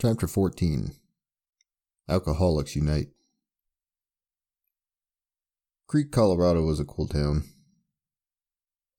[0.00, 0.92] Chapter 14
[2.08, 3.08] Alcoholics Unite.
[5.88, 7.42] Creek, Colorado was a cool town.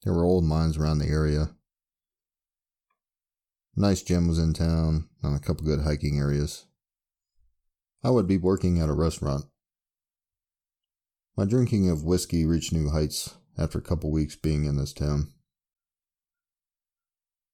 [0.03, 1.51] There were old mines around the area.
[3.77, 6.65] Nice gym was in town and a couple good hiking areas.
[8.03, 9.45] I would be working at a restaurant.
[11.37, 15.31] My drinking of whiskey reached new heights after a couple weeks being in this town.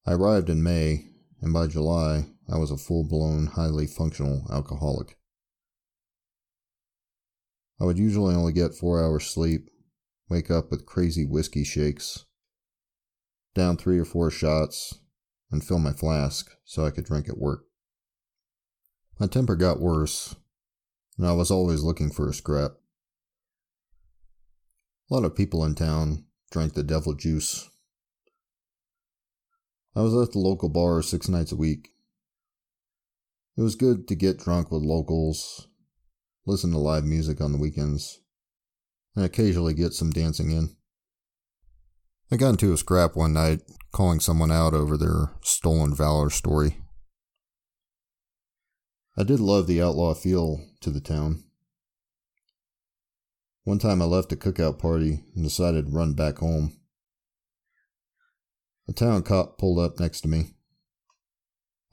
[0.04, 1.10] I arrived in May,
[1.46, 5.16] and by July, I was a full blown, highly functional alcoholic.
[7.80, 9.70] I would usually only get four hours sleep,
[10.28, 12.26] wake up with crazy whiskey shakes,
[13.54, 14.96] down three or four shots,
[15.52, 17.66] and fill my flask so I could drink at work.
[19.20, 20.36] My temper got worse,
[21.16, 22.72] and I was always looking for a scrap.
[25.12, 27.70] A lot of people in town drank the devil juice.
[29.96, 31.90] I was at the local bar six nights a week.
[33.58, 35.70] It was good to get drunk with locals,
[36.46, 38.20] listen to live music on the weekends,
[39.16, 40.76] and occasionally get some dancing in.
[42.30, 43.62] I got into a scrap one night,
[43.94, 46.82] calling someone out over their stolen valor story.
[49.18, 51.46] I did love the outlaw feel to the town.
[53.64, 56.74] One time I left a cookout party and decided to run back home.
[58.88, 60.54] A town cop pulled up next to me.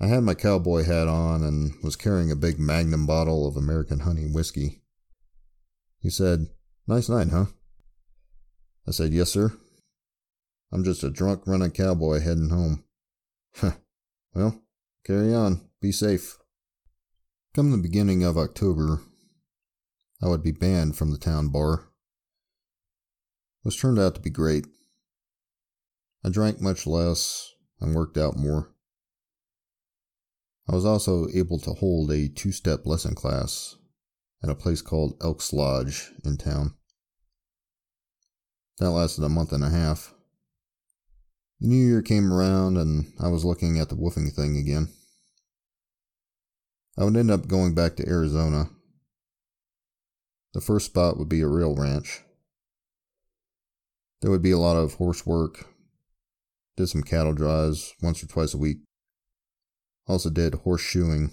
[0.01, 4.01] I had my cowboy hat on and was carrying a big magnum bottle of American
[4.01, 4.83] honey whiskey.
[6.01, 6.49] He said,
[6.87, 7.47] Nice night, huh?
[8.87, 9.53] I said, Yes, sir.
[10.73, 12.85] I'm just a drunk running cowboy heading home.
[13.55, 13.73] Huh.
[14.35, 14.63] well,
[15.05, 15.69] carry on.
[15.83, 16.39] Be safe.
[17.55, 19.03] Come the beginning of October,
[20.23, 21.91] I would be banned from the town bar.
[23.63, 24.65] This turned out to be great.
[26.25, 28.73] I drank much less and worked out more.
[30.69, 33.77] I was also able to hold a two step lesson class
[34.43, 36.75] at a place called Elks Lodge in town.
[38.79, 40.15] That lasted a month and a half.
[41.61, 44.89] The new year came around and I was looking at the woofing thing again.
[46.99, 48.69] I would end up going back to Arizona.
[50.55, 52.21] The first spot would be a real ranch.
[54.21, 55.72] There would be a lot of horse work.
[56.77, 58.79] Did some cattle drives once or twice a week.
[60.07, 61.31] Also did horseshoeing,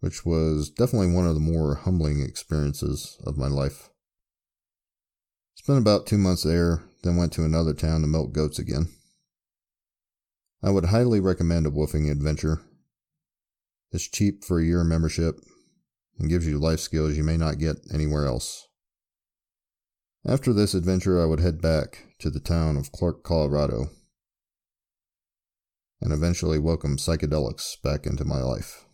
[0.00, 3.90] which was definitely one of the more humbling experiences of my life.
[5.54, 8.88] Spent about two months there, then went to another town to milk goats again.
[10.62, 12.60] I would highly recommend a woofing adventure.
[13.92, 15.36] It's cheap for a year membership
[16.18, 18.66] and gives you life skills you may not get anywhere else.
[20.26, 23.90] After this adventure, I would head back to the town of Clark, Colorado,
[26.00, 28.87] and eventually welcome psychedelics back into my life.